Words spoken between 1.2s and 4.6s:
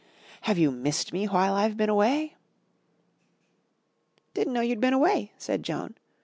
while I've been away?" "Didn't